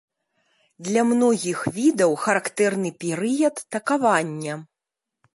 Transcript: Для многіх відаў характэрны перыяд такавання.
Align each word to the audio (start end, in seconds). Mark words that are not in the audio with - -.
Для 0.85 1.01
многіх 1.09 1.59
відаў 1.75 2.15
характэрны 2.23 2.89
перыяд 3.03 3.55
такавання. 3.75 4.53